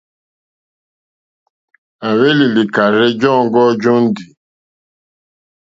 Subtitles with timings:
[2.07, 4.25] À hwélì lìkàrzɛ́ jɔǃ́ɔ́ŋɡɔ́ jóndì.